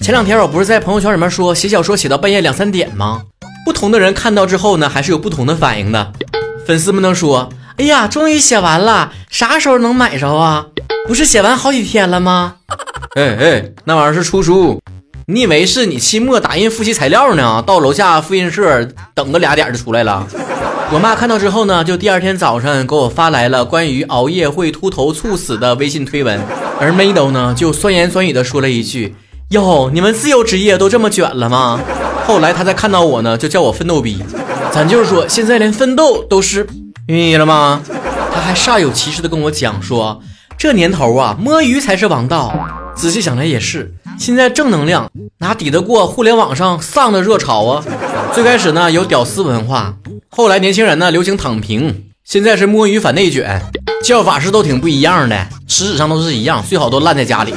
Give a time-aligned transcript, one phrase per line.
[0.00, 3.22] 前两天我不是在朋友圈里面说写小说写到半夜两三点吗？
[3.64, 6.12] 不同的人看到之后呢，还是有不同的反应的。
[6.64, 10.66] 粉丝们都说：“哎呀，终于写完了，啥时候能买着啊？
[11.08, 12.54] 不是写完好几天了吗？”
[13.18, 14.80] 哎哎，那玩意儿是出书，
[15.28, 17.60] 你以为是你期末打印复习材料呢？
[17.66, 20.24] 到楼下复印社等个俩点就出来了。
[20.92, 26.40] 我妈看到之后呢，就第二天早上给我发来了关于熬夜会秃头猝死的微信推文，
[26.78, 29.16] 而 Mado 呢就酸言酸语的说了一句。
[29.48, 31.80] 哟，你们自由职业都这么卷了吗？
[32.24, 34.22] 后来他再看到我呢，就叫我奋斗逼。
[34.70, 36.64] 咱就是说，现在连奋斗都是
[37.08, 37.82] 愿意了吗？
[38.32, 40.20] 他还煞有其事的跟我讲说，
[40.56, 42.54] 这年头啊，摸鱼才是王道。
[42.96, 47.84] 仔细想来也是，现在正能量哪抵得过互联网上丧的热潮啊？
[48.34, 49.94] 最开始呢有屌丝文化，
[50.30, 53.60] 后来年轻人呢流行躺平，现在是摸鱼反内卷，
[54.02, 57.54] 叫法是都挺不一样的，实质上都是一样，最好都烂在家里。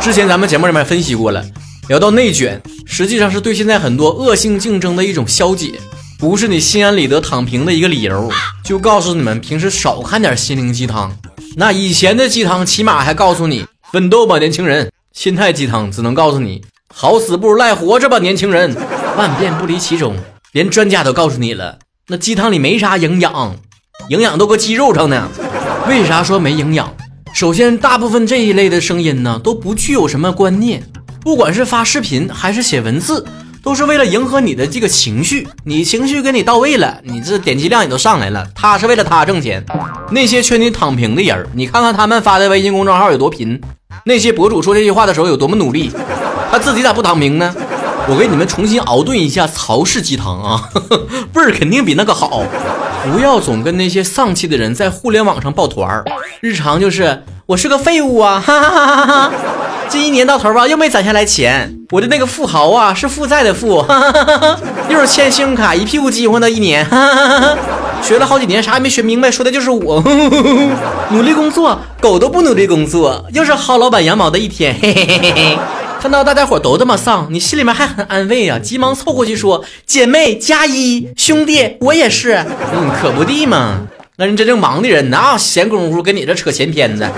[0.00, 1.42] 之前咱们节目里面分析过了，
[1.88, 5.72] 聊到内卷，实际上是对现在很多恶性竞争的一种消解，
[6.18, 8.30] 不是你心安理得躺平的一个理由。
[8.62, 11.10] 就告诉你们，平时少看点心灵鸡汤。
[11.56, 14.90] 那以前的鸡汤起码还告诉你奋斗吧，年轻人。
[15.12, 18.74] 心态鸡汤只能告诉你好死不如赖活着吧，年轻人。
[19.18, 20.16] 万变不离其宗，
[20.52, 23.54] 连专家都告诉你了，那鸡汤里没啥营养，
[24.08, 25.28] 营养都搁鸡肉上呢。
[25.86, 26.90] 为啥说没营养？
[27.34, 30.82] 首先，大部分这一类的声音呢，都不具有什么观念，
[31.20, 33.26] 不管是发视频还是写文字，
[33.62, 35.46] 都是为了迎合你的这个情绪。
[35.64, 38.48] 你情绪给你到位了，你这点击量也都上来了。
[38.54, 39.62] 他是为了他挣钱。
[40.10, 43.60] 那些劝你躺平的人，你看看他们发的微信公众号有多贫，
[44.04, 45.90] 那些博主说这句话的时候有多么努力，
[46.50, 47.54] 他自己咋不躺平呢？
[48.08, 50.68] 我给你们重新熬炖一下曹氏鸡汤啊，
[51.34, 52.42] 味儿肯定比那个好。
[53.12, 56.04] 不要总跟那些丧气的人在互联网上抱团儿，
[56.40, 59.32] 日常就是我是个废物啊， 哈哈哈哈哈！
[59.88, 67.56] 这一年到头吧又没攒下来钱，我的那个富豪啊是负债的富，哈哈哈哈又是欠信用卡一屁股饥荒的一年，哈哈哈哈
[68.02, 70.02] 学了好几年啥也没学明白，说的就是我，
[71.10, 75.58] 努力工作狗都不努力工作，又是薅老板羊毛的一天，嘿嘿嘿嘿嘿。
[76.00, 83.82] 看到大家伙都这么丧，你心里面还很安慰啊，急忙凑过去说：“姐妹加一，兄弟我也是。” 嗯，可不地嘛。
[84.16, 87.08] 那人真正忙的人哪有闲工夫跟你这扯闲篇子？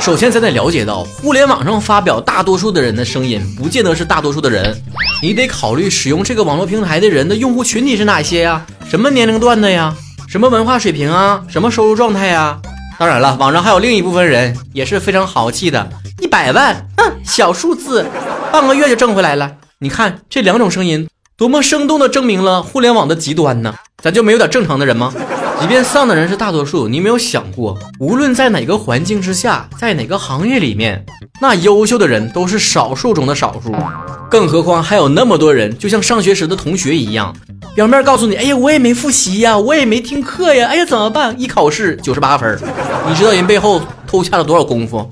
[0.00, 4.80] 首先，咱得了解到，互联网上发表大多数的人的声音，不见得是大多数的人。
[5.20, 8.64] 你得考虑使用这个网络平台的人的用户群体是哪些呀？
[8.88, 9.92] 什么年龄段的呀？
[10.30, 11.42] 什么文化水平啊？
[11.48, 12.56] 什么收入状态呀？
[13.00, 15.90] 当然了，网上还有另一部分人也是非常豪气的。
[16.20, 18.06] 一百万，哼，小数字，
[18.52, 19.50] 半个月就挣回来了。
[19.80, 23.74] 你看这两种声音，多么生动地证明了互联网的极端呢？
[24.00, 25.12] 咱就没有点正常的人吗？
[25.60, 31.04] 即便丧的人是大多数，你没有想过，无论在哪个环境之下，在哪个行业里面，
[31.42, 33.74] 那优秀的人都是少数中的少数。
[34.30, 37.34] 更何况还有那么多人，就像上学时的同学一样，
[37.74, 41.34] 表面告诉你，哎呀，我也没复习呀，我也没听课呀，哎呀，怎么办？
[41.40, 42.58] 一考试九十八分，
[43.08, 45.08] 你知道人背后偷下了多少功夫？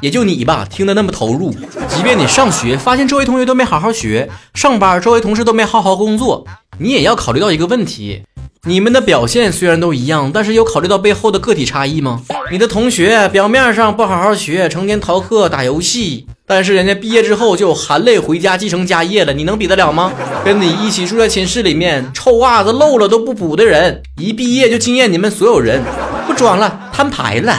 [0.00, 1.52] 也就你吧，听得那么投入。
[1.88, 6.44] 即便你上学发现周围同学都没好好学，上班周围同事都没好好工作，
[6.78, 8.22] 你也要考虑到一个问题：
[8.62, 12.22] 你们的表现虽然都一样，但是有考虑到背后的个体差异吗？
[12.50, 20.10] 你的同学表面上不好好学，成天逃课打游戏，但是人家毕业之后就含泪回家继承家业了，你能比得了吗？
[20.42, 25.82] 跟你一起住在寝室里面，臭袜子漏了都不补的人，一毕业就惊艳你们所有人，
[26.26, 27.54] 不装了，摊牌了。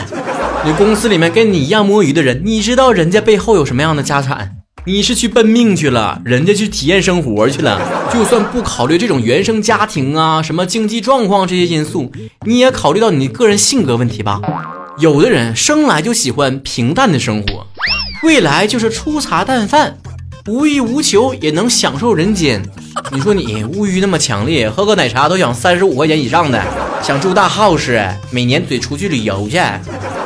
[0.66, 4.56] 你公司里面跟你一样摸鱼的人，你知道人家背后有什么样的家产？
[4.86, 7.80] 你是去奔命去了，人家去体验生活去了。
[8.12, 12.12] 就算不考虑这种原生家庭啊、什么经济状况这些因素，
[12.48, 14.42] 你也考虑到你个人性格问题吧。
[14.98, 17.68] 有的人生来就喜欢平淡的生活，
[18.22, 19.98] 未来就是粗茶淡饭，
[20.46, 22.62] 无欲无求也能享受人间。
[23.12, 26.62] 你说你物欲那么强烈，喝个奶茶都想三十五块钱以上的，
[27.02, 29.58] 想住大 house，每年得出去旅游去。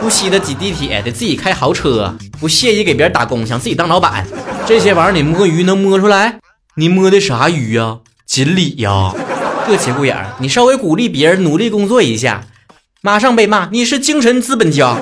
[0.01, 4.25] 不惜得挤地铁，得自己开豪车；不屑于给别人打工，想自己当老板。
[4.65, 6.39] 这些玩意儿你摸鱼能摸出来？
[6.75, 7.99] 你摸的啥鱼呀？
[8.25, 9.13] 锦鲤呀？
[9.67, 12.43] 这节骨眼儿，你稍微鼓励别人努力工作一下，
[13.01, 14.97] 马上被骂你是精神资本家。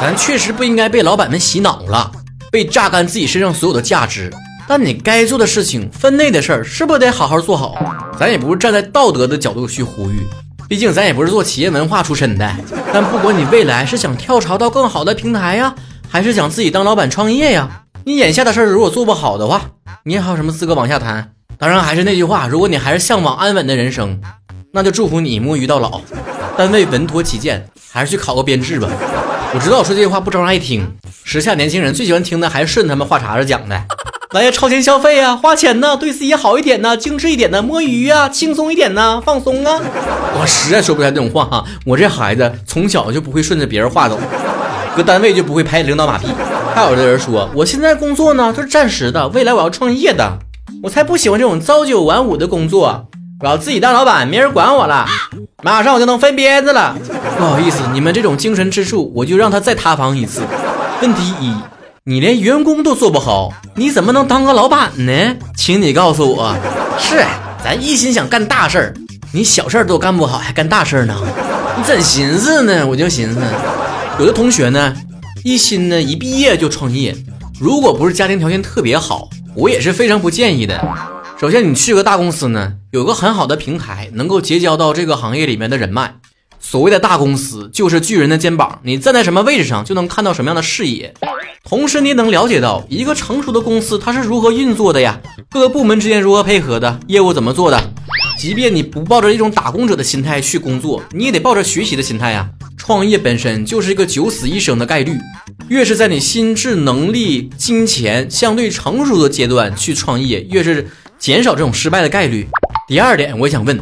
[0.00, 2.12] 咱确实不应该被老板们洗脑了，
[2.50, 4.32] 被榨干自己身上所有的价值。
[4.68, 7.76] 但你该做的事情、分内的事儿，是不是得好好做好？
[8.18, 10.20] 咱也不是站在道德的角度去呼吁。
[10.68, 12.52] 毕竟咱也不是做企业文化出身的，
[12.92, 15.72] 但不管你未来是想跳槽到更好的平台呀，
[16.08, 19.62] 还是想自己当老板创业呀，你眼下的事儿如果做不好的话，
[20.02, 21.30] 你还有什么资格往下谈？
[21.56, 24.20] 当然还是那句话，如果你还是向往安稳的人生，
[24.72, 26.00] 那就祝福你摸鱼到老。
[26.56, 28.88] 单位稳妥起见，还是去考个编制吧。
[29.54, 30.86] 我知道我说这些话不招人爱听，
[31.24, 33.80] 时下年轻人最喜欢听的还是顺他们话茬子讲的。
[34.32, 39.80] 来 呀，超前消费呀，花钱呢，对自己好一点呢，精致一点呢，摸鱼啊，轻松一点呢，放松啊。
[40.38, 44.18] 我实在说不出来这种话哈，我这孩子从小就不会顺着别人话走，
[44.96, 46.26] 搁单位就不会拍领导马屁。
[46.74, 50.38] 还有的人说，我现在工作呢，都是暂时的，未来我要创业的，
[50.82, 53.06] 我才不喜欢这种朝九晚五的工作，
[53.40, 55.06] 我要自己当老板，没人管我了，
[55.62, 56.96] 马上我就能分鞭子了。
[57.36, 60.42] 不好意思，你们这种精神支柱，我就让他再塌房一次。
[61.02, 61.54] 问题一。
[62.04, 65.36] 你连员工都做不好，你怎么能当个老板呢？
[65.56, 66.54] 请你告诉我，
[66.98, 67.22] 是
[67.62, 68.94] 咱一心想干大事儿，
[69.32, 71.14] 你小事儿都干不好，还干大事儿呢？
[71.76, 72.86] 你怎寻思呢？
[72.86, 73.40] 我就寻思，
[74.20, 74.94] 有的同学呢，
[75.42, 77.14] 一心呢一毕业就创业，
[77.60, 80.80] 如果不是家庭条件特别好，我也是非常不建议的。
[81.38, 86.16] 首先，你去个大公司呢，有个很好的平台，能够结交到这个行业里面的人脉。
[86.58, 91.12] 所谓的大公司就是巨人的肩膀，你站在什么位置上就能看到什么样的视野，
[91.62, 95.20] 同时你能了解到一个成熟的公司它是如何运作的呀，
[95.50, 97.92] 各个部门之间如何配合的，业务怎么做的。
[98.38, 102.48] 即便你不抱着一种打工者的心态去工作，你也得抱着学习的心态呀。
[102.78, 105.18] 创业本身就是一个九死一生的概率，
[105.68, 110.88] 越是在你心智能力、金钱相对成熟的阶段去创业，越是
[111.18, 112.46] 减少这种失败的概率。
[112.88, 113.80] 第二点，我想问。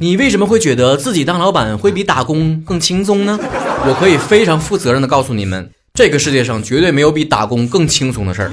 [0.00, 3.38] 你为什么会觉得自己当老板会比打工更轻松呢？
[3.84, 8.50] 我可以非常负责任的告诉你们，这个世界上绝对没有比打工更轻松的事儿。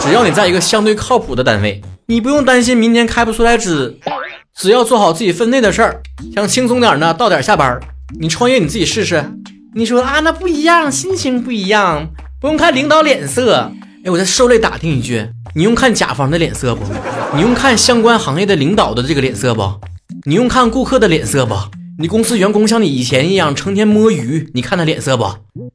[0.00, 3.98] 只要你在一个相对靠谱的单位，你不用担心明年开不出来支，
[4.56, 6.00] 只要做好自己分内的事儿，
[6.34, 7.78] 想轻松点呢，到点下班。
[8.18, 9.22] 你创业你自己试试。
[9.74, 12.08] 你说啊，那不一样，心情不一样，
[12.40, 13.70] 不用看领导脸色。
[14.04, 16.84] 哎，我再受累打听一句，你用看甲方的脸色不？
[17.34, 19.62] 你用看相关行业的领导的这个脸色不？
[20.26, 21.54] 你用看顾客的脸色不？
[21.98, 25.24] 你公司员工像你以前一样成天摸鱼，你看他脸色不？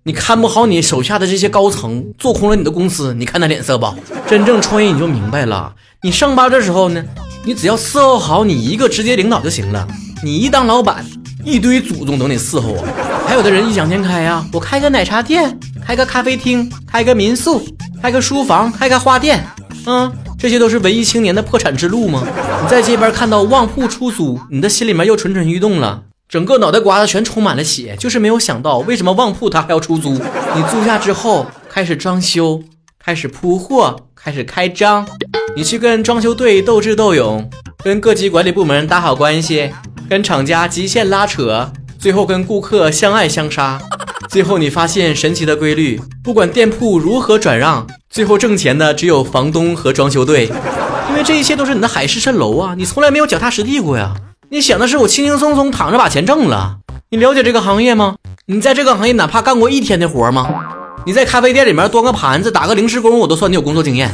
[0.04, 3.92] 你看不好你手下的这些高层，做空了你的公司，你看他脸色不？
[4.28, 5.74] 真正创业你就明白了，
[6.04, 7.04] 你上班的时候呢，
[7.44, 9.88] 你只要伺候好你一个直接领导就行了。
[10.24, 11.04] 你一当老板，
[11.44, 12.88] 一堆祖宗等你伺候啊。
[13.30, 15.56] 还有的人异想天开呀，我开个奶茶店，
[15.86, 17.62] 开个咖啡厅，开个民宿，
[18.02, 19.46] 开个书房，开个花店，
[19.86, 20.12] 嗯。
[20.40, 22.26] 这些都是文艺青年的破产之路吗？
[22.64, 30.14] 你在街边看到旺铺出租，你的心里面又蠢蠢欲动了，整个脑袋瓜子全充满了血，就是没有想到为什么旺铺它还要出租。
[30.14, 32.64] 你租下之后，开始装修，
[32.98, 35.08] 开始铺货，开始开张，
[35.56, 37.48] 你去跟装修队斗智斗勇，
[37.84, 39.72] 跟各级管理部门打好关系，
[40.10, 43.78] 跟厂家极限拉扯，最后跟顾客相爱相杀。
[44.30, 50.50] 最后你发现神奇的规律，不管店铺如何转让，最后挣钱的只有房东和装修队，
[51.10, 54.14] 因为这一切都是你的海市蜃楼啊，你从来没有脚踏实地过呀。
[54.50, 56.78] 你想的是我轻轻松松躺着把钱挣了？
[57.10, 58.16] 你了解这个行业吗？
[58.46, 60.48] 你在这个行业哪怕干过一天的活吗？
[61.06, 64.10] 你在咖啡店里面端个盘子、打个零食工，我都算你有工作经验。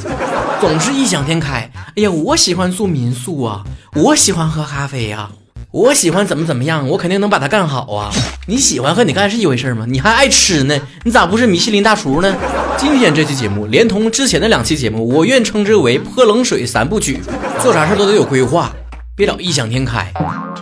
[0.60, 5.30] 总是异想天开，哎呀，我喜欢住民宿啊，我喜欢喝咖啡呀。
[5.76, 8.10] 我喜欢怎么怎么样，我肯定能把它干好啊！
[8.48, 9.86] 你喜欢和你干是一回事吗？
[9.86, 12.34] 你还爱吃呢，你咋不是米其林大厨呢？
[12.78, 17.20] 今天这期节目，连同之前的两期节目，我愿称之为泼冷水三部曲。
[17.60, 18.74] 做啥事都得有规划，
[19.18, 20.10] 别老异想天开，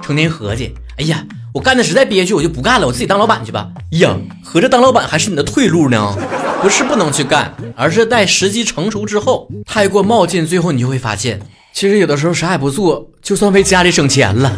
[0.02, 0.74] 成天合计。
[0.98, 1.24] 哎呀，
[1.54, 3.68] 我干的实在憋屈，我就不干了，我自己当老板去吧。
[3.92, 6.18] 呀，合着当老板还是你的退路呢？
[6.60, 11.40] 不是不能去干，而是待时机成熟之后，太过冒进，最后你就会发现，
[11.72, 14.58] 其实有的时候啥也不做，就算为家里省钱了。